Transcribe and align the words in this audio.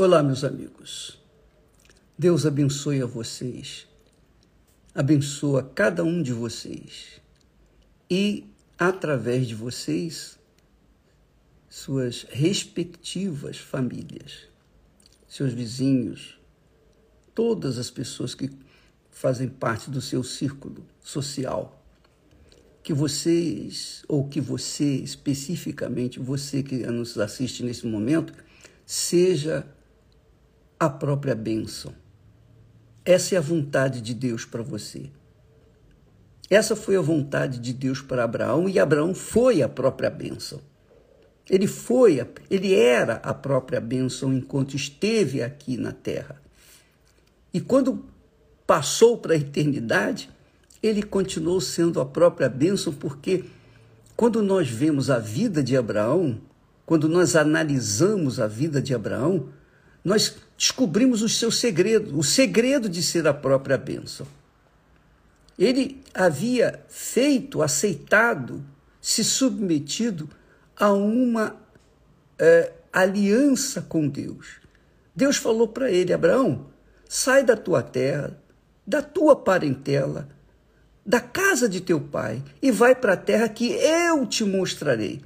Olá, 0.00 0.22
meus 0.22 0.44
amigos. 0.44 1.18
Deus 2.16 2.46
abençoe 2.46 3.02
a 3.02 3.04
vocês, 3.04 3.84
abençoa 4.94 5.64
cada 5.74 6.04
um 6.04 6.22
de 6.22 6.32
vocês 6.32 7.20
e, 8.08 8.46
através 8.78 9.48
de 9.48 9.56
vocês, 9.56 10.38
suas 11.68 12.24
respectivas 12.30 13.58
famílias, 13.58 14.46
seus 15.26 15.52
vizinhos, 15.52 16.38
todas 17.34 17.76
as 17.76 17.90
pessoas 17.90 18.36
que 18.36 18.50
fazem 19.10 19.48
parte 19.48 19.90
do 19.90 20.00
seu 20.00 20.22
círculo 20.22 20.86
social. 21.00 21.84
Que 22.84 22.94
vocês, 22.94 24.04
ou 24.06 24.28
que 24.28 24.40
você 24.40 24.94
especificamente, 24.94 26.20
você 26.20 26.62
que 26.62 26.86
nos 26.86 27.18
assiste 27.18 27.64
nesse 27.64 27.84
momento, 27.84 28.32
seja 28.86 29.66
a 30.78 30.88
própria 30.88 31.34
bênção. 31.34 31.92
Essa 33.04 33.34
é 33.34 33.38
a 33.38 33.42
vontade 33.42 34.00
de 34.00 34.14
Deus 34.14 34.44
para 34.44 34.62
você. 34.62 35.10
Essa 36.50 36.76
foi 36.76 36.96
a 36.96 37.00
vontade 37.00 37.58
de 37.58 37.72
Deus 37.72 38.00
para 38.00 38.24
Abraão 38.24 38.68
e 38.68 38.78
Abraão 38.78 39.14
foi 39.14 39.62
a 39.62 39.68
própria 39.68 40.08
bênção. 40.08 40.60
Ele 41.48 41.66
foi, 41.66 42.26
ele 42.50 42.74
era 42.74 43.14
a 43.16 43.32
própria 43.34 43.80
bênção 43.80 44.32
enquanto 44.32 44.76
esteve 44.76 45.42
aqui 45.42 45.76
na 45.76 45.92
terra. 45.92 46.40
E 47.52 47.60
quando 47.60 48.04
passou 48.66 49.16
para 49.16 49.32
a 49.32 49.36
eternidade, 49.36 50.30
ele 50.82 51.02
continuou 51.02 51.60
sendo 51.60 52.00
a 52.00 52.06
própria 52.06 52.48
bênção, 52.48 52.92
porque 52.92 53.44
quando 54.14 54.42
nós 54.42 54.68
vemos 54.68 55.10
a 55.10 55.18
vida 55.18 55.62
de 55.62 55.76
Abraão, 55.76 56.40
quando 56.84 57.08
nós 57.08 57.34
analisamos 57.34 58.38
a 58.38 58.46
vida 58.46 58.80
de 58.80 58.94
Abraão, 58.94 59.48
nós 60.04 60.36
descobrimos 60.56 61.22
o 61.22 61.28
seu 61.28 61.50
segredo, 61.50 62.18
o 62.18 62.22
segredo 62.22 62.88
de 62.88 63.02
ser 63.02 63.26
a 63.26 63.34
própria 63.34 63.76
bênção. 63.76 64.26
Ele 65.58 66.00
havia 66.14 66.84
feito, 66.88 67.62
aceitado, 67.62 68.64
se 69.00 69.24
submetido 69.24 70.28
a 70.76 70.92
uma 70.92 71.56
é, 72.38 72.72
aliança 72.92 73.82
com 73.82 74.08
Deus. 74.08 74.60
Deus 75.14 75.36
falou 75.36 75.66
para 75.68 75.90
ele: 75.90 76.12
Abraão, 76.12 76.66
sai 77.08 77.44
da 77.44 77.56
tua 77.56 77.82
terra, 77.82 78.38
da 78.86 79.02
tua 79.02 79.34
parentela, 79.34 80.28
da 81.04 81.20
casa 81.20 81.68
de 81.68 81.80
teu 81.80 82.00
pai 82.00 82.42
e 82.62 82.70
vai 82.70 82.94
para 82.94 83.14
a 83.14 83.16
terra 83.16 83.48
que 83.48 83.72
eu 83.72 84.26
te 84.26 84.44
mostrarei. 84.44 85.22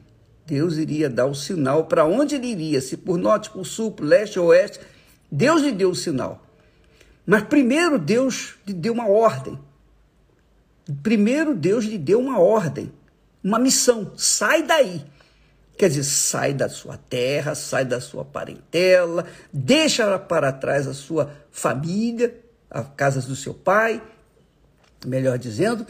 Deus 0.47 0.77
iria 0.77 1.09
dar 1.09 1.27
o 1.27 1.35
sinal 1.35 1.87
para 1.87 2.05
onde 2.05 2.35
ele 2.35 2.49
iria, 2.49 2.81
se 2.81 2.97
por 2.97 3.17
norte, 3.17 3.51
por 3.51 3.65
sul, 3.65 3.93
por 3.93 4.05
leste 4.05 4.39
ou 4.39 4.47
oeste. 4.47 4.81
Deus 5.31 5.63
lhe 5.63 5.73
deu 5.73 5.91
o 5.91 5.95
sinal. 5.95 6.45
Mas 7.25 7.43
primeiro 7.45 7.99
Deus 7.99 8.55
lhe 8.67 8.75
deu 8.75 8.93
uma 8.93 9.09
ordem. 9.09 9.59
Primeiro 11.03 11.55
Deus 11.55 11.85
lhe 11.85 11.99
deu 11.99 12.19
uma 12.19 12.41
ordem, 12.41 12.93
uma 13.43 13.59
missão. 13.59 14.13
Sai 14.17 14.63
daí. 14.65 15.05
Quer 15.79 15.89
dizer, 15.89 16.05
sai 16.05 16.53
da 16.53 16.69
sua 16.69 16.97
terra, 16.97 17.55
sai 17.55 17.85
da 17.85 18.01
sua 18.01 18.25
parentela, 18.25 19.25
deixa 19.53 20.19
para 20.19 20.53
trás 20.53 20.87
a 20.87 20.95
sua 20.95 21.33
família, 21.51 22.35
a 22.71 22.83
casa 22.83 23.21
do 23.21 23.35
seu 23.35 23.55
pai, 23.55 24.03
melhor 25.05 25.39
dizendo, 25.39 25.87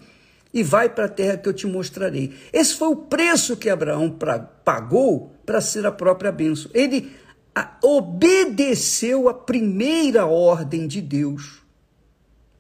e 0.53 0.63
vai 0.63 0.89
para 0.89 1.07
a 1.07 1.09
terra 1.09 1.37
que 1.37 1.49
eu 1.49 1.53
te 1.53 1.67
mostrarei. 1.67 2.35
Esse 2.53 2.75
foi 2.75 2.89
o 2.89 2.97
preço 2.97 3.57
que 3.57 3.71
Abraão 3.71 4.11
pra, 4.11 4.39
pagou 4.39 5.33
para 5.47 5.61
ser 5.61 5.87
a 5.87 5.93
própria 5.93 6.31
bênção. 6.31 6.71
Ele 6.75 7.13
a, 7.55 7.77
obedeceu 7.83 9.29
a 9.29 9.35
primeira 9.35 10.27
ordem 10.27 10.87
de 10.87 11.01
Deus. 11.01 11.63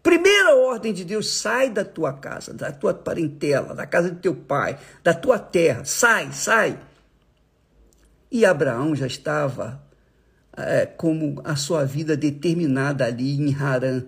Primeira 0.02 0.56
ordem 0.56 0.92
de 0.92 1.04
Deus: 1.04 1.30
sai 1.30 1.70
da 1.70 1.84
tua 1.84 2.12
casa, 2.12 2.52
da 2.52 2.72
tua 2.72 2.94
parentela, 2.94 3.74
da 3.74 3.86
casa 3.86 4.10
de 4.10 4.16
teu 4.16 4.34
pai, 4.34 4.78
da 5.02 5.14
tua 5.14 5.38
terra, 5.38 5.84
sai, 5.84 6.32
sai. 6.32 6.78
E 8.30 8.46
Abraão 8.46 8.96
já 8.96 9.06
estava 9.06 9.82
é, 10.56 10.86
como 10.86 11.40
a 11.44 11.54
sua 11.54 11.84
vida 11.84 12.16
determinada 12.16 13.04
ali 13.04 13.36
em 13.36 13.54
Harã. 13.54 14.02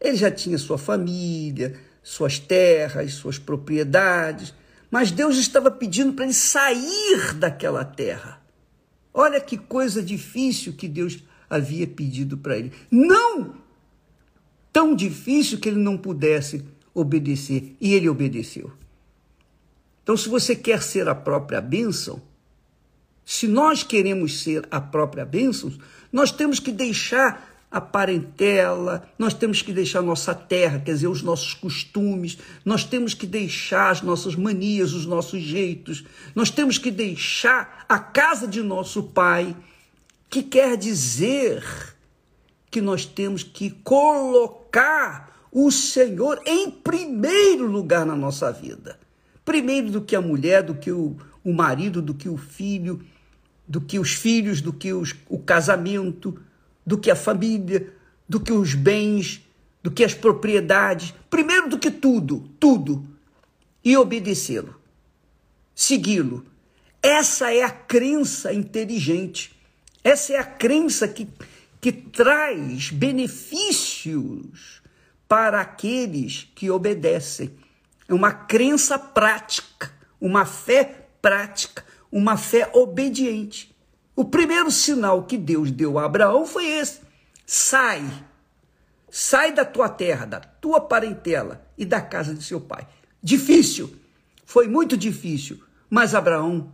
Ele 0.00 0.16
já 0.16 0.30
tinha 0.30 0.58
sua 0.58 0.76
família, 0.76 1.74
suas 2.02 2.38
terras, 2.38 3.14
suas 3.14 3.38
propriedades, 3.38 4.54
mas 4.90 5.10
Deus 5.10 5.36
estava 5.36 5.70
pedindo 5.70 6.12
para 6.12 6.24
ele 6.24 6.34
sair 6.34 7.34
daquela 7.34 7.84
terra. 7.84 8.42
Olha 9.14 9.40
que 9.40 9.56
coisa 9.56 10.02
difícil 10.02 10.72
que 10.72 10.88
Deus 10.88 11.22
havia 11.48 11.86
pedido 11.86 12.36
para 12.36 12.58
ele. 12.58 12.72
Não 12.90 13.54
tão 14.72 14.94
difícil 14.94 15.58
que 15.58 15.68
ele 15.68 15.78
não 15.78 15.98
pudesse 15.98 16.64
obedecer, 16.94 17.76
e 17.80 17.94
ele 17.94 18.08
obedeceu. 18.08 18.72
Então, 20.02 20.16
se 20.16 20.28
você 20.28 20.56
quer 20.56 20.82
ser 20.82 21.08
a 21.08 21.14
própria 21.14 21.60
bênção, 21.60 22.22
se 23.24 23.46
nós 23.46 23.82
queremos 23.82 24.42
ser 24.42 24.66
a 24.70 24.80
própria 24.80 25.24
bênção, 25.24 25.72
nós 26.12 26.32
temos 26.32 26.58
que 26.58 26.72
deixar 26.72 27.51
a 27.72 27.80
parentela, 27.80 29.08
nós 29.18 29.32
temos 29.32 29.62
que 29.62 29.72
deixar 29.72 30.02
nossa 30.02 30.34
terra, 30.34 30.78
quer 30.78 30.92
dizer, 30.92 31.08
os 31.08 31.22
nossos 31.22 31.54
costumes, 31.54 32.36
nós 32.66 32.84
temos 32.84 33.14
que 33.14 33.26
deixar 33.26 33.90
as 33.90 34.02
nossas 34.02 34.36
manias, 34.36 34.92
os 34.92 35.06
nossos 35.06 35.40
jeitos, 35.40 36.04
nós 36.34 36.50
temos 36.50 36.76
que 36.76 36.90
deixar 36.90 37.86
a 37.88 37.98
casa 37.98 38.46
de 38.46 38.62
nosso 38.62 39.04
pai, 39.04 39.56
que 40.28 40.42
quer 40.42 40.76
dizer 40.76 41.64
que 42.70 42.82
nós 42.82 43.06
temos 43.06 43.42
que 43.42 43.70
colocar 43.70 45.32
o 45.50 45.70
Senhor 45.70 46.42
em 46.44 46.70
primeiro 46.70 47.66
lugar 47.66 48.04
na 48.04 48.16
nossa 48.16 48.52
vida. 48.52 48.98
Primeiro 49.46 49.90
do 49.90 50.02
que 50.02 50.14
a 50.14 50.20
mulher, 50.20 50.62
do 50.62 50.74
que 50.74 50.92
o, 50.92 51.16
o 51.42 51.52
marido, 51.54 52.02
do 52.02 52.14
que 52.14 52.28
o 52.28 52.36
filho, 52.36 53.00
do 53.66 53.80
que 53.80 53.98
os 53.98 54.12
filhos, 54.12 54.60
do 54.60 54.72
que 54.72 54.92
os, 54.92 55.14
o 55.28 55.38
casamento 55.38 56.38
do 56.84 56.98
que 56.98 57.10
a 57.10 57.16
família, 57.16 57.92
do 58.28 58.40
que 58.40 58.52
os 58.52 58.74
bens, 58.74 59.42
do 59.82 59.90
que 59.90 60.04
as 60.04 60.14
propriedades, 60.14 61.12
primeiro 61.28 61.68
do 61.68 61.78
que 61.78 61.90
tudo, 61.90 62.48
tudo, 62.58 63.06
e 63.84 63.96
obedecê-lo, 63.96 64.80
segui-lo. 65.74 66.46
Essa 67.02 67.52
é 67.52 67.62
a 67.62 67.70
crença 67.70 68.52
inteligente, 68.52 69.52
essa 70.04 70.34
é 70.34 70.38
a 70.38 70.44
crença 70.44 71.08
que, 71.08 71.28
que 71.80 71.90
traz 71.90 72.90
benefícios 72.90 74.80
para 75.28 75.60
aqueles 75.60 76.48
que 76.54 76.70
obedecem. 76.70 77.50
É 78.08 78.14
uma 78.14 78.32
crença 78.32 78.98
prática, 78.98 79.90
uma 80.20 80.44
fé 80.44 81.08
prática, 81.20 81.84
uma 82.10 82.36
fé 82.36 82.70
obediente. 82.74 83.71
O 84.14 84.24
primeiro 84.24 84.70
sinal 84.70 85.24
que 85.24 85.38
Deus 85.38 85.70
deu 85.70 85.98
a 85.98 86.04
Abraão 86.04 86.46
foi 86.46 86.66
esse: 86.66 87.00
sai, 87.46 88.02
sai 89.10 89.52
da 89.52 89.64
tua 89.64 89.88
terra, 89.88 90.26
da 90.26 90.40
tua 90.40 90.80
parentela 90.80 91.66
e 91.76 91.84
da 91.84 92.00
casa 92.00 92.34
de 92.34 92.42
seu 92.42 92.60
pai. 92.60 92.86
Difícil, 93.22 93.94
foi 94.44 94.68
muito 94.68 94.96
difícil, 94.96 95.62
mas 95.88 96.14
Abraão 96.14 96.72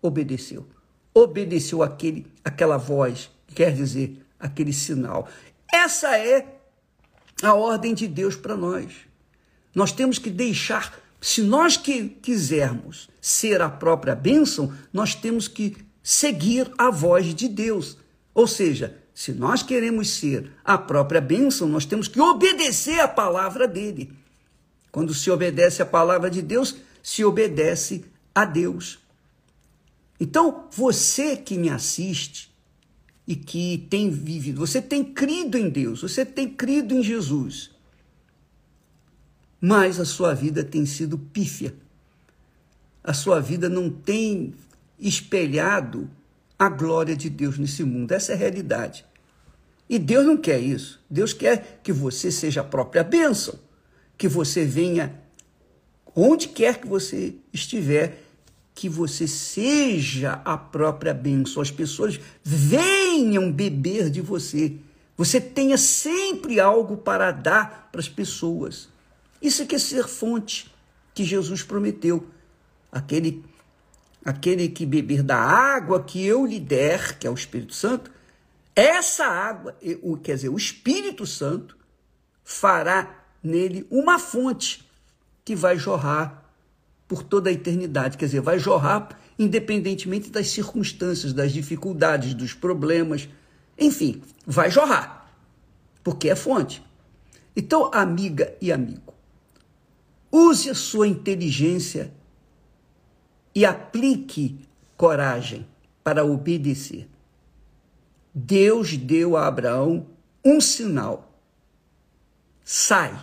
obedeceu. 0.00 0.66
Obedeceu 1.12 1.82
aquele, 1.82 2.26
aquela 2.44 2.76
voz, 2.76 3.30
quer 3.54 3.72
dizer, 3.72 4.24
aquele 4.38 4.72
sinal. 4.72 5.28
Essa 5.72 6.16
é 6.18 6.60
a 7.42 7.54
ordem 7.54 7.94
de 7.94 8.06
Deus 8.06 8.36
para 8.36 8.56
nós. 8.56 8.92
Nós 9.74 9.92
temos 9.92 10.18
que 10.18 10.30
deixar, 10.30 10.98
se 11.20 11.42
nós 11.42 11.76
que 11.76 12.08
quisermos 12.08 13.08
ser 13.20 13.60
a 13.60 13.68
própria 13.68 14.14
bênção, 14.14 14.72
nós 14.92 15.14
temos 15.14 15.48
que 15.48 15.85
seguir 16.06 16.72
a 16.78 16.88
voz 16.88 17.34
de 17.34 17.48
Deus. 17.48 17.98
Ou 18.32 18.46
seja, 18.46 18.96
se 19.12 19.32
nós 19.32 19.64
queremos 19.64 20.08
ser 20.10 20.52
a 20.64 20.78
própria 20.78 21.20
bênção, 21.20 21.66
nós 21.66 21.84
temos 21.84 22.06
que 22.06 22.20
obedecer 22.20 23.00
a 23.00 23.08
palavra 23.08 23.66
dele. 23.66 24.12
Quando 24.92 25.12
se 25.12 25.28
obedece 25.32 25.82
a 25.82 25.86
palavra 25.86 26.30
de 26.30 26.40
Deus, 26.40 26.76
se 27.02 27.24
obedece 27.24 28.04
a 28.32 28.44
Deus. 28.44 29.00
Então, 30.20 30.68
você 30.70 31.36
que 31.36 31.58
me 31.58 31.70
assiste 31.70 32.54
e 33.26 33.34
que 33.34 33.84
tem 33.90 34.08
vivido, 34.08 34.64
você 34.64 34.80
tem 34.80 35.02
crido 35.02 35.58
em 35.58 35.68
Deus, 35.68 36.02
você 36.02 36.24
tem 36.24 36.48
crido 36.48 36.94
em 36.94 37.02
Jesus, 37.02 37.72
mas 39.60 39.98
a 39.98 40.04
sua 40.04 40.34
vida 40.34 40.62
tem 40.62 40.86
sido 40.86 41.18
pífia. 41.18 41.74
A 43.02 43.12
sua 43.12 43.40
vida 43.40 43.68
não 43.68 43.90
tem 43.90 44.54
espelhado 44.98 46.10
a 46.58 46.68
glória 46.68 47.16
de 47.16 47.28
Deus 47.28 47.58
nesse 47.58 47.84
mundo. 47.84 48.12
Essa 48.12 48.32
é 48.32 48.34
a 48.34 48.38
realidade. 48.38 49.04
E 49.88 49.98
Deus 49.98 50.26
não 50.26 50.36
quer 50.36 50.58
isso. 50.58 51.00
Deus 51.08 51.32
quer 51.32 51.80
que 51.82 51.92
você 51.92 52.30
seja 52.30 52.62
a 52.62 52.64
própria 52.64 53.04
bênção, 53.04 53.58
que 54.16 54.26
você 54.26 54.64
venha 54.64 55.20
onde 56.14 56.48
quer 56.48 56.80
que 56.80 56.88
você 56.88 57.34
estiver, 57.52 58.22
que 58.74 58.88
você 58.88 59.28
seja 59.28 60.40
a 60.44 60.56
própria 60.56 61.12
bênção, 61.12 61.62
as 61.62 61.70
pessoas 61.70 62.18
venham 62.42 63.52
beber 63.52 64.10
de 64.10 64.20
você. 64.20 64.76
Você 65.16 65.40
tenha 65.40 65.78
sempre 65.78 66.58
algo 66.58 66.96
para 66.96 67.30
dar 67.30 67.88
para 67.92 68.00
as 68.00 68.08
pessoas. 68.08 68.88
Isso 69.40 69.62
é 69.62 69.66
que 69.66 69.74
é 69.74 69.78
ser 69.78 70.06
fonte 70.08 70.70
que 71.14 71.24
Jesus 71.24 71.62
prometeu. 71.62 72.26
Aquele, 72.90 73.44
aquele 74.26 74.68
que 74.68 74.84
beber 74.84 75.22
da 75.22 75.36
água 75.36 76.02
que 76.02 76.26
eu 76.26 76.44
lhe 76.44 76.58
der, 76.58 77.16
que 77.16 77.28
é 77.28 77.30
o 77.30 77.34
Espírito 77.34 77.72
Santo, 77.72 78.10
essa 78.74 79.24
água, 79.24 79.76
o, 80.02 80.16
quer 80.16 80.34
dizer, 80.34 80.48
o 80.48 80.56
Espírito 80.56 81.24
Santo, 81.24 81.76
fará 82.42 83.24
nele 83.40 83.86
uma 83.88 84.18
fonte 84.18 84.84
que 85.44 85.54
vai 85.54 85.78
jorrar 85.78 86.42
por 87.06 87.22
toda 87.22 87.48
a 87.48 87.52
eternidade. 87.52 88.18
Quer 88.18 88.24
dizer, 88.24 88.40
vai 88.40 88.58
jorrar 88.58 89.16
independentemente 89.38 90.28
das 90.28 90.48
circunstâncias, 90.48 91.32
das 91.32 91.52
dificuldades, 91.52 92.34
dos 92.34 92.52
problemas. 92.52 93.28
Enfim, 93.78 94.22
vai 94.44 94.72
jorrar, 94.72 95.30
porque 96.02 96.28
é 96.28 96.34
fonte. 96.34 96.82
Então, 97.54 97.92
amiga 97.94 98.52
e 98.60 98.72
amigo, 98.72 99.14
use 100.32 100.68
a 100.68 100.74
sua 100.74 101.06
inteligência 101.06 102.12
e 103.56 103.64
aplique 103.64 104.60
coragem 104.98 105.66
para 106.04 106.22
obedecer. 106.22 107.08
Deus 108.34 108.98
deu 108.98 109.34
a 109.34 109.46
Abraão 109.46 110.06
um 110.44 110.60
sinal. 110.60 111.40
Sai, 112.62 113.18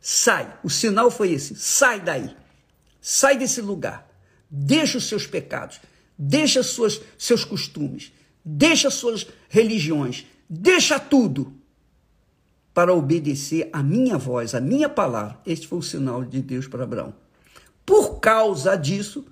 sai. 0.00 0.58
O 0.64 0.70
sinal 0.70 1.10
foi 1.10 1.32
esse: 1.32 1.54
sai 1.54 2.00
daí. 2.00 2.34
Sai 2.98 3.36
desse 3.36 3.60
lugar. 3.60 4.08
Deixa 4.50 4.96
os 4.96 5.06
seus 5.06 5.26
pecados. 5.26 5.80
Deixa 6.16 6.62
suas, 6.62 7.02
seus 7.18 7.44
costumes. 7.44 8.10
Deixa 8.42 8.88
suas 8.88 9.26
religiões. 9.50 10.24
Deixa 10.48 10.98
tudo 10.98 11.52
para 12.72 12.94
obedecer 12.94 13.68
a 13.70 13.82
minha 13.82 14.16
voz, 14.16 14.54
a 14.54 14.60
minha 14.62 14.88
palavra. 14.88 15.38
Este 15.44 15.68
foi 15.68 15.78
o 15.78 15.82
sinal 15.82 16.24
de 16.24 16.40
Deus 16.40 16.66
para 16.66 16.84
Abraão. 16.84 17.14
Por 17.84 18.18
causa 18.18 18.76
disso, 18.76 19.26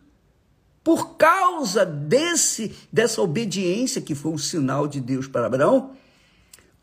por 0.90 1.16
causa 1.16 1.86
desse 1.86 2.74
dessa 2.92 3.22
obediência 3.22 4.02
que 4.02 4.12
foi 4.12 4.32
o 4.32 4.38
sinal 4.38 4.88
de 4.88 5.00
Deus 5.00 5.28
para 5.28 5.46
Abraão, 5.46 5.92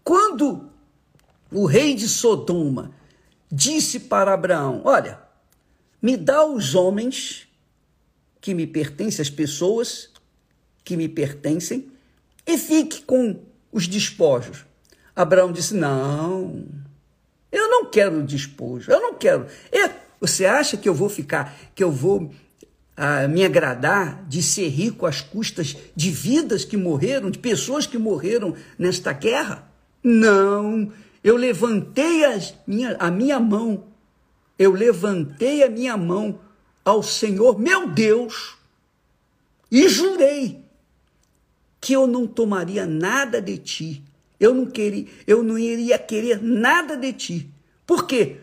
quando 0.01 0.69
o 1.51 1.65
rei 1.65 1.93
de 1.93 2.07
Sodoma 2.07 2.93
disse 3.51 3.99
para 3.99 4.33
Abraão: 4.33 4.81
Olha, 4.85 5.19
me 6.01 6.15
dá 6.15 6.45
os 6.45 6.73
homens 6.73 7.49
que 8.39 8.53
me 8.53 8.65
pertencem, 8.65 9.21
as 9.21 9.29
pessoas 9.29 10.09
que 10.85 10.95
me 10.95 11.09
pertencem, 11.09 11.91
e 12.45 12.57
fique 12.57 13.01
com 13.01 13.41
os 13.73 13.89
despojos. 13.89 14.65
Abraão 15.13 15.51
disse: 15.51 15.73
Não, 15.73 16.65
eu 17.51 17.69
não 17.69 17.91
quero 17.91 18.23
despojo, 18.23 18.89
eu 18.89 19.01
não 19.01 19.15
quero. 19.15 19.47
Eu, 19.69 19.89
você 20.17 20.45
acha 20.45 20.77
que 20.77 20.87
eu 20.87 20.93
vou 20.93 21.09
ficar, 21.09 21.53
que 21.75 21.83
eu 21.83 21.91
vou 21.91 22.31
ah, 22.97 23.27
me 23.27 23.45
agradar 23.45 24.25
de 24.27 24.41
ser 24.41 24.67
rico 24.67 25.05
às 25.05 25.21
custas 25.21 25.77
de 25.95 26.09
vidas 26.09 26.65
que 26.65 26.75
morreram, 26.75 27.29
de 27.29 27.39
pessoas 27.39 27.85
que 27.85 27.97
morreram 27.97 28.55
nesta 28.77 29.13
guerra? 29.13 29.71
Não, 30.03 30.91
eu 31.23 31.37
levantei 31.37 32.25
as 32.25 32.53
minha, 32.65 32.97
a 32.99 33.09
minha 33.09 33.39
mão 33.39 33.83
eu 34.57 34.71
levantei 34.71 35.63
a 35.63 35.69
minha 35.69 35.95
mão 35.95 36.39
ao 36.83 37.03
Senhor, 37.03 37.59
meu 37.59 37.89
Deus, 37.89 38.57
e 39.69 39.87
jurei 39.87 40.61
que 41.79 41.93
eu 41.93 42.07
não 42.07 42.25
tomaria 42.25 42.85
nada 42.85 43.41
de 43.41 43.57
ti. 43.57 44.03
Eu 44.39 44.53
não 44.53 44.65
queria, 44.65 45.05
eu 45.25 45.43
não 45.43 45.57
iria 45.57 45.97
querer 45.99 46.41
nada 46.41 46.95
de 46.95 47.13
ti. 47.13 47.49
Por 47.85 48.07
quê? 48.07 48.37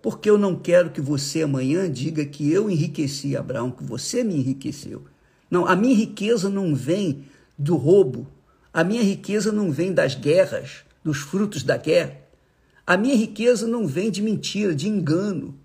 Porque 0.00 0.30
eu 0.30 0.38
não 0.38 0.54
quero 0.56 0.90
que 0.90 1.00
você 1.00 1.42
amanhã 1.42 1.90
diga 1.90 2.24
que 2.24 2.50
eu 2.52 2.70
enriqueci 2.70 3.36
Abraão, 3.36 3.70
que 3.70 3.82
você 3.82 4.22
me 4.22 4.36
enriqueceu. 4.36 5.04
Não, 5.50 5.66
a 5.66 5.74
minha 5.74 5.94
riqueza 5.94 6.48
não 6.48 6.74
vem 6.74 7.24
do 7.58 7.76
roubo. 7.76 8.26
A 8.72 8.84
minha 8.84 9.02
riqueza 9.02 9.50
não 9.50 9.72
vem 9.72 9.92
das 9.92 10.14
guerras, 10.14 10.84
dos 11.02 11.18
frutos 11.18 11.62
da 11.62 11.76
guerra. 11.76 12.16
A 12.86 12.96
minha 12.96 13.16
riqueza 13.16 13.66
não 13.66 13.86
vem 13.86 14.10
de 14.10 14.22
mentira, 14.22 14.74
de 14.74 14.88
engano. 14.88 15.58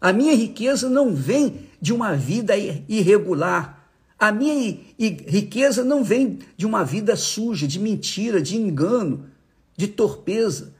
A 0.00 0.12
minha 0.12 0.34
riqueza 0.34 0.88
não 0.88 1.14
vem 1.14 1.66
de 1.80 1.92
uma 1.92 2.14
vida 2.14 2.56
irregular. 2.56 3.88
A 4.18 4.32
minha 4.32 4.78
riqueza 4.98 5.84
não 5.84 6.02
vem 6.02 6.38
de 6.56 6.64
uma 6.64 6.82
vida 6.84 7.14
suja, 7.16 7.66
de 7.66 7.78
mentira, 7.78 8.40
de 8.40 8.56
engano, 8.56 9.26
de 9.76 9.86
torpeza, 9.86 10.74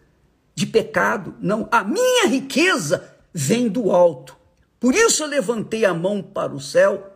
de 0.56 0.66
pecado. 0.66 1.36
Não, 1.40 1.68
a 1.70 1.84
minha 1.84 2.26
riqueza 2.26 3.14
vem 3.32 3.68
do 3.68 3.92
alto. 3.92 4.34
Por 4.80 4.94
isso 4.94 5.22
eu 5.22 5.28
levantei 5.28 5.84
a 5.84 5.92
mão 5.92 6.22
para 6.22 6.52
o 6.52 6.60
céu, 6.60 7.14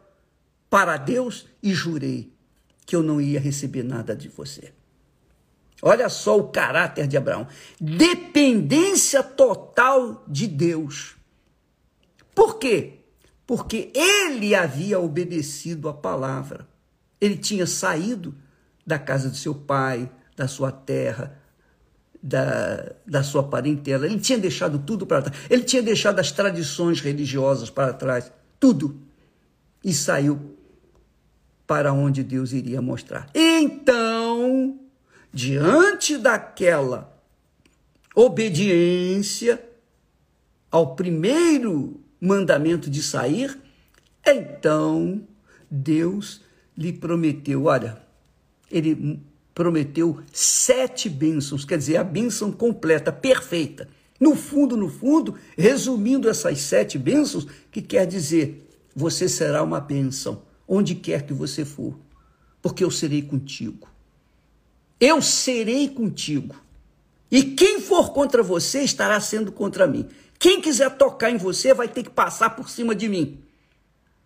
para 0.68 0.98
Deus, 0.98 1.46
e 1.62 1.72
jurei 1.72 2.32
que 2.86 2.94
eu 2.94 3.02
não 3.02 3.20
ia 3.20 3.40
receber 3.40 3.82
nada 3.82 4.14
de 4.14 4.28
você. 4.28 4.72
Olha 5.82 6.08
só 6.10 6.38
o 6.38 6.48
caráter 6.48 7.06
de 7.06 7.16
Abraão. 7.16 7.48
Dependência 7.80 9.22
total 9.22 10.22
de 10.28 10.46
Deus. 10.46 11.16
Por 12.34 12.58
quê? 12.58 12.98
Porque 13.46 13.90
ele 13.94 14.54
havia 14.54 15.00
obedecido 15.00 15.88
a 15.88 15.94
palavra. 15.94 16.68
Ele 17.20 17.36
tinha 17.36 17.66
saído 17.66 18.34
da 18.86 18.98
casa 18.98 19.30
de 19.30 19.38
seu 19.38 19.54
pai, 19.54 20.10
da 20.36 20.46
sua 20.46 20.70
terra, 20.70 21.39
da, 22.22 22.92
da 23.06 23.22
sua 23.22 23.42
parentela. 23.42 24.06
Ele 24.06 24.18
tinha 24.18 24.38
deixado 24.38 24.78
tudo 24.78 25.06
para 25.06 25.22
trás. 25.22 25.38
Ele 25.48 25.62
tinha 25.62 25.82
deixado 25.82 26.18
as 26.18 26.30
tradições 26.30 27.00
religiosas 27.00 27.70
para 27.70 27.92
trás. 27.92 28.30
Tudo. 28.58 29.00
E 29.82 29.92
saiu 29.92 30.56
para 31.66 31.92
onde 31.92 32.22
Deus 32.22 32.52
iria 32.52 32.82
mostrar. 32.82 33.30
Então, 33.34 34.78
diante 35.32 36.18
daquela 36.18 37.16
obediência 38.14 39.62
ao 40.70 40.94
primeiro 40.94 42.00
mandamento 42.20 42.90
de 42.90 43.02
sair, 43.02 43.56
então 44.26 45.26
Deus 45.70 46.42
lhe 46.76 46.92
prometeu, 46.92 47.64
olha, 47.64 48.02
ele 48.70 49.22
prometeu 49.54 50.20
sete 50.32 51.08
bênçãos, 51.08 51.64
quer 51.64 51.78
dizer, 51.78 51.96
a 51.96 52.04
bênção 52.04 52.50
completa, 52.52 53.12
perfeita. 53.12 53.88
No 54.18 54.34
fundo, 54.36 54.76
no 54.76 54.88
fundo, 54.88 55.34
resumindo 55.56 56.28
essas 56.28 56.60
sete 56.60 56.98
bênçãos, 56.98 57.46
que 57.70 57.80
quer 57.80 58.06
dizer, 58.06 58.66
você 58.94 59.28
será 59.28 59.62
uma 59.62 59.80
bênção, 59.80 60.42
onde 60.66 60.94
quer 60.94 61.22
que 61.22 61.32
você 61.32 61.64
for, 61.64 61.98
porque 62.60 62.84
eu 62.84 62.90
serei 62.90 63.22
contigo 63.22 63.90
eu 65.00 65.22
serei 65.22 65.88
contigo. 65.88 66.54
E 67.30 67.42
quem 67.42 67.80
for 67.80 68.12
contra 68.12 68.42
você 68.42 68.82
estará 68.82 69.18
sendo 69.18 69.50
contra 69.50 69.86
mim. 69.86 70.06
Quem 70.38 70.60
quiser 70.60 70.90
tocar 70.96 71.30
em 71.30 71.38
você 71.38 71.72
vai 71.72 71.88
ter 71.88 72.02
que 72.02 72.10
passar 72.10 72.50
por 72.50 72.68
cima 72.68 72.94
de 72.94 73.08
mim. 73.08 73.38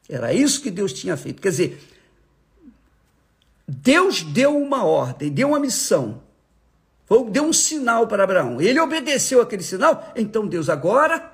Era 0.08 0.34
isso 0.34 0.60
que 0.60 0.70
Deus 0.70 0.92
tinha 0.92 1.16
feito. 1.16 1.40
Quer 1.40 1.50
dizer, 1.50 1.82
Deus 3.66 4.22
deu 4.22 4.56
uma 4.56 4.84
ordem, 4.84 5.30
deu 5.30 5.48
uma 5.48 5.60
missão, 5.60 6.22
deu 7.30 7.44
um 7.44 7.52
sinal 7.52 8.06
para 8.06 8.24
Abraão. 8.24 8.60
Ele 8.60 8.78
obedeceu 8.78 9.40
aquele 9.40 9.62
sinal. 9.62 10.12
Então, 10.14 10.46
Deus, 10.46 10.68
agora 10.68 11.32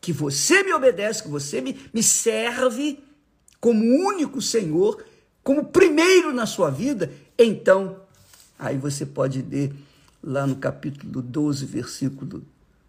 que 0.00 0.12
você 0.12 0.62
me 0.62 0.72
obedece, 0.72 1.22
que 1.22 1.28
você 1.28 1.60
me, 1.60 1.78
me 1.92 2.02
serve 2.02 2.98
como 3.60 3.82
único 3.84 4.40
Senhor, 4.40 5.04
como 5.42 5.64
primeiro 5.64 6.32
na 6.32 6.46
sua 6.46 6.70
vida, 6.70 7.10
então 7.38 8.06
Aí 8.58 8.78
você 8.78 9.04
pode 9.04 9.42
ler 9.42 9.72
lá 10.22 10.46
no 10.46 10.56
capítulo 10.56 11.20
12, 11.20 11.66
versículo 11.66 12.42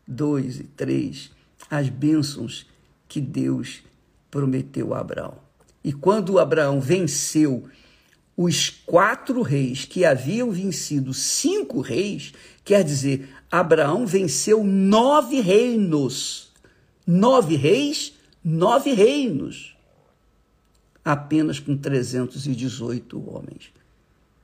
2 0.08 0.60
e 0.62 0.64
3, 0.64 1.32
as 1.70 1.90
bênçãos 1.90 2.66
que 3.08 3.20
Deus 3.20 3.84
prometeu 4.32 4.94
a 4.94 5.00
Abraão. 5.00 5.36
E 5.84 5.92
quando 5.92 6.40
Abraão 6.40 6.80
venceu 6.80 7.68
os 8.38 8.70
quatro 8.70 9.42
reis 9.42 9.84
que 9.84 10.06
haviam 10.06 10.52
vencido 10.52 11.12
cinco 11.12 11.82
reis, 11.82 12.34
quer 12.64 12.84
dizer, 12.84 13.28
Abraão 13.50 14.06
venceu 14.06 14.64
nove 14.64 15.42
reinos. 15.42 16.54
Nove 17.06 17.56
reis, 17.56 18.14
nove 18.44 18.94
reinos. 18.94 19.76
Apenas 21.04 21.60
com 21.60 21.76
318 21.76 23.18
homens. 23.28 23.72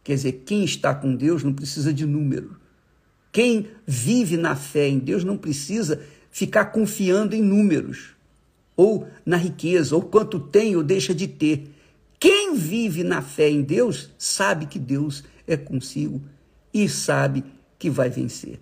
Quer 0.03 0.15
dizer, 0.15 0.43
quem 0.45 0.63
está 0.63 0.95
com 0.95 1.15
Deus 1.15 1.43
não 1.43 1.53
precisa 1.53 1.93
de 1.93 2.05
número. 2.05 2.57
Quem 3.31 3.67
vive 3.85 4.38
na 4.38 4.55
fé 4.55 4.88
em 4.88 4.97
Deus 4.97 5.23
não 5.23 5.38
precisa 5.38 6.01
ficar 6.31 6.65
confiando 6.65 7.35
em 7.35 7.41
números. 7.41 8.15
ou 8.75 9.07
na 9.23 9.38
riqueza, 9.38 9.95
ou 9.95 10.01
quanto 10.01 10.39
tem 10.39 10.75
ou 10.75 10.81
deixa 10.83 11.13
de 11.13 11.27
ter. 11.27 11.69
Quem 12.24 12.56
vive 12.56 13.03
na 13.03 13.22
fé 13.22 13.50
em 13.50 13.62
Deus 13.62 14.10
sabe 14.18 14.65
que 14.65 14.80
Deus 14.80 15.25
é 15.46 15.58
consigo 15.58 16.22
e 16.74 16.88
sabe 16.88 17.44
que 17.77 17.89
vai 17.89 18.10
vencer. 18.10 18.62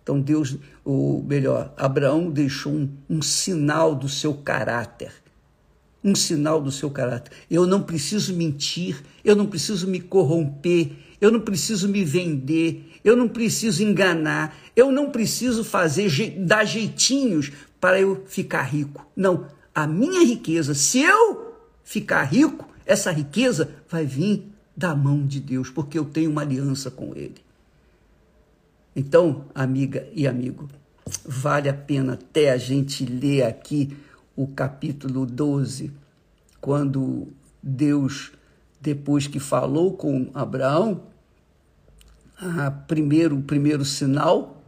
Então 0.00 0.20
Deus, 0.20 0.56
ou 0.84 1.20
melhor, 1.20 1.74
Abraão 1.76 2.30
deixou 2.30 2.72
um, 2.72 2.88
um 3.10 3.20
sinal 3.20 3.92
do 3.92 4.08
seu 4.08 4.34
caráter. 4.34 5.10
Um 6.04 6.14
sinal 6.14 6.62
do 6.62 6.70
seu 6.70 6.88
caráter. 6.92 7.32
Eu 7.50 7.66
não 7.66 7.82
preciso 7.82 8.32
mentir, 8.32 9.02
eu 9.24 9.34
não 9.34 9.46
preciso 9.46 9.88
me 9.88 9.98
corromper, 9.98 10.92
eu 11.20 11.32
não 11.32 11.40
preciso 11.40 11.88
me 11.88 12.04
vender, 12.04 13.00
eu 13.04 13.16
não 13.16 13.28
preciso 13.28 13.82
enganar, 13.82 14.56
eu 14.76 14.92
não 14.92 15.10
preciso 15.10 15.64
fazer 15.64 16.08
dar 16.38 16.64
jeitinhos 16.64 17.50
para 17.80 18.00
eu 18.00 18.22
ficar 18.28 18.62
rico. 18.62 19.04
Não, 19.16 19.48
a 19.74 19.88
minha 19.88 20.24
riqueza, 20.24 20.72
se 20.72 21.00
eu 21.00 21.37
ficar 21.88 22.22
rico, 22.24 22.68
essa 22.84 23.10
riqueza 23.10 23.70
vai 23.88 24.04
vir 24.04 24.46
da 24.76 24.94
mão 24.94 25.26
de 25.26 25.40
Deus, 25.40 25.70
porque 25.70 25.98
eu 25.98 26.04
tenho 26.04 26.30
uma 26.30 26.42
aliança 26.42 26.90
com 26.90 27.14
Ele. 27.16 27.42
Então, 28.94 29.46
amiga 29.54 30.06
e 30.12 30.26
amigo, 30.26 30.68
vale 31.24 31.66
a 31.66 31.72
pena 31.72 32.12
até 32.12 32.50
a 32.50 32.58
gente 32.58 33.06
ler 33.06 33.44
aqui 33.44 33.96
o 34.36 34.46
capítulo 34.46 35.24
12, 35.24 35.90
quando 36.60 37.28
Deus, 37.62 38.32
depois 38.78 39.26
que 39.26 39.40
falou 39.40 39.94
com 39.94 40.30
Abraão, 40.34 41.04
primeiro, 42.86 43.38
o 43.38 43.42
primeiro 43.42 43.86
sinal, 43.86 44.62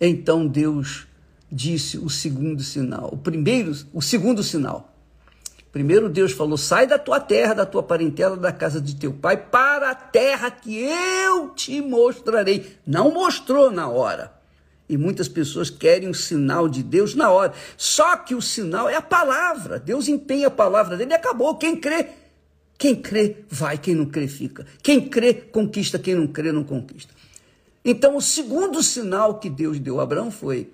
então 0.00 0.44
Deus 0.44 1.06
disse 1.50 1.98
o 1.98 2.10
segundo 2.10 2.64
sinal. 2.64 3.10
O 3.12 3.16
primeiro, 3.16 3.72
o 3.92 4.02
segundo 4.02 4.42
sinal. 4.42 4.95
Primeiro 5.72 6.08
Deus 6.08 6.32
falou: 6.32 6.56
sai 6.56 6.86
da 6.86 6.98
tua 6.98 7.20
terra, 7.20 7.54
da 7.54 7.66
tua 7.66 7.82
parentela, 7.82 8.36
da 8.36 8.52
casa 8.52 8.80
de 8.80 8.96
teu 8.96 9.12
pai, 9.12 9.36
para 9.36 9.90
a 9.90 9.94
terra 9.94 10.50
que 10.50 10.76
eu 10.76 11.50
te 11.50 11.80
mostrarei. 11.80 12.78
Não 12.86 13.12
mostrou 13.12 13.70
na 13.70 13.88
hora. 13.88 14.32
E 14.88 14.96
muitas 14.96 15.28
pessoas 15.28 15.68
querem 15.68 16.08
o 16.08 16.14
sinal 16.14 16.68
de 16.68 16.82
Deus 16.82 17.14
na 17.14 17.30
hora. 17.30 17.52
Só 17.76 18.16
que 18.16 18.34
o 18.34 18.42
sinal 18.42 18.88
é 18.88 18.94
a 18.94 19.02
palavra. 19.02 19.80
Deus 19.80 20.06
empenha 20.06 20.46
a 20.46 20.50
palavra 20.50 20.96
dele 20.96 21.10
e 21.10 21.14
acabou. 21.14 21.56
Quem 21.56 21.76
crê, 21.76 22.08
quem 22.78 22.94
crê 22.94 23.44
vai, 23.50 23.76
quem 23.78 23.96
não 23.96 24.06
crê 24.06 24.28
fica. 24.28 24.64
Quem 24.82 25.08
crê 25.08 25.34
conquista, 25.34 25.98
quem 25.98 26.14
não 26.14 26.28
crê 26.28 26.52
não 26.52 26.62
conquista. 26.62 27.12
Então, 27.84 28.16
o 28.16 28.22
segundo 28.22 28.82
sinal 28.82 29.38
que 29.38 29.50
Deus 29.50 29.78
deu 29.78 29.98
a 29.98 30.04
Abraão 30.04 30.30
foi: 30.30 30.72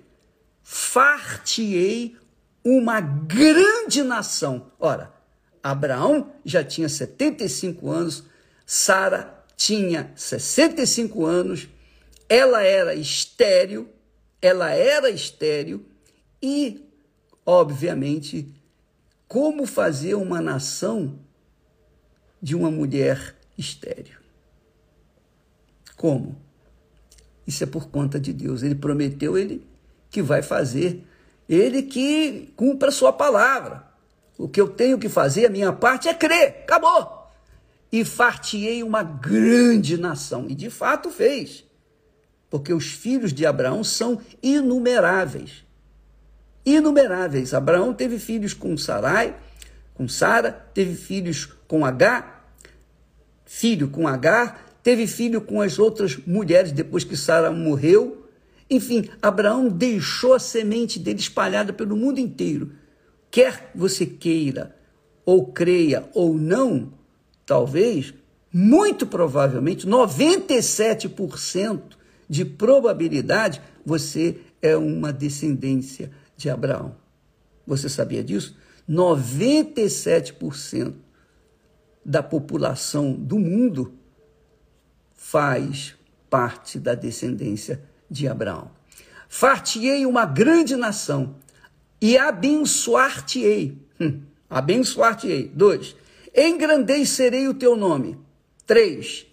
far-te-ei 0.63 2.15
uma 2.63 3.01
grande 3.01 4.03
nação. 4.03 4.71
Ora, 4.79 5.13
Abraão 5.61 6.31
já 6.45 6.63
tinha 6.63 6.87
75 6.87 7.89
anos, 7.89 8.23
Sara 8.65 9.43
tinha 9.55 10.11
65 10.15 11.25
anos, 11.25 11.67
ela 12.27 12.63
era 12.63 12.95
estéril, 12.95 13.89
ela 14.41 14.71
era 14.71 15.09
estéril 15.09 15.85
e, 16.41 16.85
obviamente, 17.45 18.53
como 19.27 19.65
fazer 19.65 20.15
uma 20.15 20.41
nação 20.41 21.19
de 22.41 22.55
uma 22.55 22.69
mulher 22.69 23.35
estéril? 23.57 24.17
Como? 25.95 26.35
Isso 27.47 27.63
é 27.63 27.67
por 27.67 27.87
conta 27.89 28.19
de 28.19 28.33
Deus. 28.33 28.63
Ele 28.63 28.75
prometeu, 28.75 29.37
ele 29.37 29.65
que 30.09 30.21
vai 30.21 30.41
fazer. 30.41 31.07
Ele 31.47 31.83
que 31.83 32.53
cumpra 32.55 32.89
a 32.89 32.91
sua 32.91 33.11
palavra. 33.11 33.83
O 34.37 34.47
que 34.47 34.59
eu 34.59 34.67
tenho 34.67 34.97
que 34.97 35.09
fazer, 35.09 35.45
a 35.45 35.49
minha 35.49 35.71
parte, 35.71 36.07
é 36.07 36.13
crer. 36.13 36.61
Acabou. 36.63 37.27
E 37.91 38.03
fartiei 38.03 38.81
uma 38.81 39.03
grande 39.03 39.97
nação. 39.97 40.47
E 40.49 40.55
de 40.55 40.69
fato 40.69 41.09
fez. 41.09 41.63
Porque 42.49 42.73
os 42.73 42.87
filhos 42.87 43.33
de 43.33 43.45
Abraão 43.45 43.83
são 43.83 44.19
inumeráveis. 44.41 45.63
Inumeráveis. 46.65 47.53
Abraão 47.53 47.93
teve 47.93 48.17
filhos 48.17 48.53
com 48.53 48.77
Sarai, 48.77 49.35
com 49.93 50.07
Sara, 50.07 50.51
teve 50.73 50.95
filhos 50.95 51.45
com 51.67 51.85
H, 51.85 52.41
filho 53.45 53.89
com 53.89 54.07
H, 54.07 54.57
teve 54.81 55.05
filho 55.05 55.41
com 55.41 55.61
as 55.61 55.77
outras 55.77 56.17
mulheres 56.25 56.71
depois 56.71 57.03
que 57.03 57.15
Sara 57.15 57.51
morreu 57.51 58.22
enfim, 58.73 59.07
Abraão 59.21 59.69
deixou 59.69 60.33
a 60.33 60.39
semente 60.39 60.99
dele 60.99 61.19
espalhada 61.19 61.71
pelo 61.71 61.95
mundo 61.95 62.19
inteiro. 62.19 62.73
Quer 63.29 63.71
você 63.75 64.05
queira, 64.05 64.75
ou 65.25 65.51
creia, 65.51 66.09
ou 66.13 66.35
não, 66.35 66.93
talvez, 67.45 68.13
muito 68.51 69.05
provavelmente, 69.05 69.87
97% 69.87 71.81
de 72.27 72.45
probabilidade, 72.45 73.61
você 73.85 74.39
é 74.61 74.75
uma 74.75 75.13
descendência 75.13 76.11
de 76.35 76.49
Abraão. 76.49 76.95
Você 77.65 77.87
sabia 77.89 78.23
disso? 78.23 78.57
97% 78.89 80.93
da 82.05 82.21
população 82.21 83.13
do 83.13 83.39
mundo 83.39 83.93
faz 85.13 85.95
parte 86.29 86.77
da 86.79 86.95
descendência 86.95 87.81
de 88.13 88.27
Abraão. 88.27 88.71
Fartiei 89.27 90.05
uma 90.05 90.25
grande 90.25 90.75
nação 90.75 91.35
e 91.99 92.15
abençoar-te-ei. 92.17 93.77
Hum, 93.99 94.21
abençoar-te-ei. 94.47 95.47
Dois. 95.47 95.95
Engrandecerei 96.35 97.47
o 97.47 97.55
teu 97.55 97.75
nome. 97.75 98.17
Três. 98.67 99.25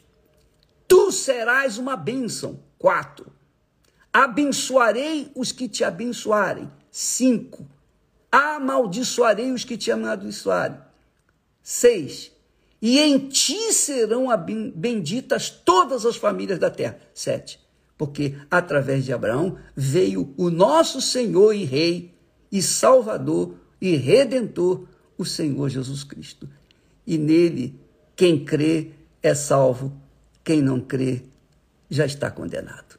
Tu 0.88 1.12
serás 1.12 1.76
uma 1.76 1.96
bênção. 1.96 2.58
Quatro. 2.78 3.30
Abençoarei 4.10 5.30
os 5.36 5.52
que 5.52 5.68
te 5.68 5.84
abençoarem. 5.84 6.70
Cinco. 6.90 7.68
Amaldiçoarei 8.32 9.52
os 9.52 9.64
que 9.64 9.76
te 9.76 9.92
amaldiçoarem. 9.92 10.78
Seis. 11.62 12.32
E 12.80 12.98
em 12.98 13.28
ti 13.28 13.72
serão 13.74 14.28
benditas 14.74 15.50
todas 15.50 16.06
as 16.06 16.16
famílias 16.16 16.58
da 16.58 16.70
terra. 16.70 16.98
Sete 17.12 17.60
porque 18.00 18.34
através 18.50 19.04
de 19.04 19.12
Abraão 19.12 19.58
veio 19.76 20.32
o 20.38 20.48
nosso 20.48 21.02
Senhor 21.02 21.52
e 21.52 21.64
Rei 21.64 22.14
e 22.50 22.62
Salvador 22.62 23.56
e 23.78 23.94
Redentor, 23.94 24.88
o 25.18 25.24
Senhor 25.26 25.68
Jesus 25.68 26.02
Cristo. 26.02 26.48
E 27.06 27.18
nele, 27.18 27.78
quem 28.16 28.42
crê 28.42 28.92
é 29.22 29.34
salvo, 29.34 30.00
quem 30.42 30.62
não 30.62 30.80
crê 30.80 31.24
já 31.90 32.06
está 32.06 32.30
condenado. 32.30 32.98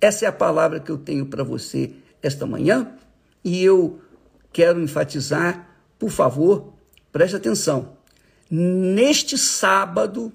Essa 0.00 0.24
é 0.24 0.28
a 0.28 0.32
palavra 0.32 0.78
que 0.78 0.92
eu 0.92 0.96
tenho 0.96 1.26
para 1.26 1.42
você 1.42 1.92
esta 2.22 2.46
manhã 2.46 2.94
e 3.42 3.60
eu 3.60 4.00
quero 4.52 4.80
enfatizar, 4.80 5.68
por 5.98 6.10
favor, 6.10 6.74
preste 7.10 7.34
atenção. 7.34 7.96
Neste 8.48 9.36
sábado, 9.36 10.32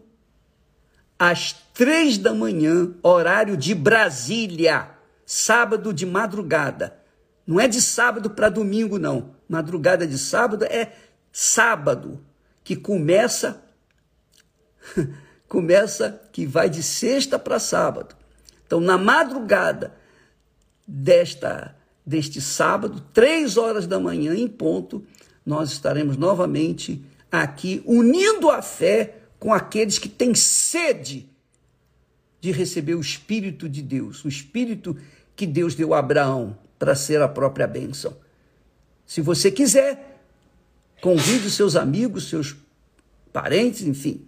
às 1.17 1.53
três 1.73 2.17
da 2.17 2.33
manhã, 2.33 2.93
horário 3.01 3.57
de 3.57 3.73
Brasília, 3.73 4.89
sábado 5.25 5.93
de 5.93 6.05
madrugada. 6.05 6.97
Não 7.45 7.59
é 7.59 7.67
de 7.67 7.81
sábado 7.81 8.29
para 8.29 8.49
domingo, 8.49 8.97
não. 8.97 9.35
Madrugada 9.47 10.07
de 10.07 10.17
sábado 10.17 10.65
é 10.65 10.93
sábado, 11.31 12.23
que 12.63 12.75
começa 12.75 13.61
começa 15.47 16.21
que 16.31 16.45
vai 16.45 16.69
de 16.69 16.83
sexta 16.83 17.37
para 17.39 17.59
sábado. 17.59 18.15
Então, 18.65 18.79
na 18.79 18.97
madrugada 18.97 19.95
desta 20.87 21.75
deste 22.05 22.39
sábado, 22.39 23.01
três 23.11 23.57
horas 23.57 23.87
da 23.87 23.99
manhã 23.99 24.35
em 24.35 24.47
ponto, 24.47 25.03
nós 25.43 25.71
estaremos 25.71 26.17
novamente 26.17 27.03
aqui 27.31 27.81
unindo 27.83 28.51
a 28.51 28.61
fé 28.61 29.24
com 29.45 29.53
aqueles 29.53 29.99
que 29.99 30.09
têm 30.09 30.33
sede 30.33 31.29
de 32.41 32.51
receber 32.51 32.95
o 32.95 32.99
Espírito 32.99 33.69
de 33.69 33.79
Deus, 33.79 34.25
o 34.25 34.27
Espírito 34.27 34.97
que 35.35 35.45
Deus 35.45 35.75
deu 35.75 35.93
a 35.93 35.99
Abraão 35.99 36.57
para 36.79 36.95
ser 36.95 37.21
a 37.21 37.27
própria 37.27 37.67
bênção. 37.67 38.17
Se 39.05 39.21
você 39.21 39.51
quiser, 39.51 40.19
convide 40.99 41.51
seus 41.51 41.75
amigos, 41.75 42.27
seus 42.27 42.55
parentes, 43.31 43.83
enfim, 43.83 44.25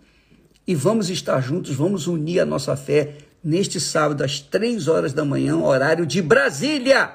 e 0.67 0.75
vamos 0.75 1.09
estar 1.09 1.41
juntos, 1.41 1.73
vamos 1.73 2.05
unir 2.05 2.41
a 2.41 2.45
nossa 2.45 2.77
fé 2.77 3.15
neste 3.43 3.79
sábado 3.79 4.23
às 4.23 4.39
três 4.39 4.87
horas 4.87 5.13
da 5.13 5.25
manhã, 5.25 5.57
horário 5.57 6.05
de 6.05 6.21
Brasília, 6.21 7.11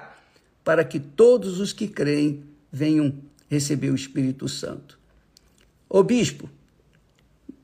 para 0.64 0.82
que 0.82 0.98
todos 0.98 1.60
os 1.60 1.72
que 1.72 1.86
creem 1.86 2.42
venham 2.68 3.14
receber 3.48 3.90
o 3.90 3.94
Espírito 3.94 4.48
Santo. 4.48 4.98
Ô 5.88 6.02
bispo, 6.02 6.50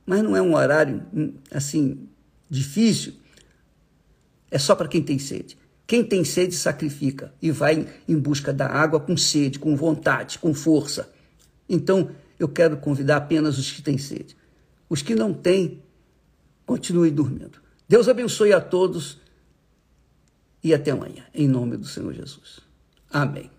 mas 0.08 0.22
não 0.22 0.34
é 0.34 0.40
um 0.40 0.54
horário 0.54 1.02
assim 1.50 2.08
difícil. 2.48 3.12
É 4.50 4.58
só 4.58 4.74
para 4.74 4.88
quem 4.88 5.02
tem 5.02 5.18
sede. 5.18 5.58
Quem 5.86 6.02
tem 6.02 6.24
sede, 6.24 6.54
sacrifica 6.54 7.30
e 7.42 7.50
vai 7.50 7.86
em 8.08 8.18
busca 8.18 8.50
da 8.50 8.66
água 8.66 8.98
com 8.98 9.18
sede, 9.18 9.58
com 9.58 9.76
vontade, 9.76 10.38
com 10.38 10.54
força. 10.54 11.12
Então, 11.68 12.10
eu 12.38 12.48
quero 12.48 12.78
convidar 12.78 13.18
apenas 13.18 13.58
os 13.58 13.70
que 13.70 13.82
têm 13.82 13.98
sede. 13.98 14.34
Os 14.88 15.02
que 15.02 15.14
não 15.14 15.34
têm, 15.34 15.82
continuem 16.64 17.12
dormindo. 17.12 17.60
Deus 17.86 18.08
abençoe 18.08 18.54
a 18.54 18.62
todos 18.62 19.20
e 20.64 20.72
até 20.72 20.90
amanhã, 20.90 21.26
em 21.34 21.46
nome 21.46 21.76
do 21.76 21.86
Senhor 21.86 22.14
Jesus. 22.14 22.60
Amém. 23.10 23.50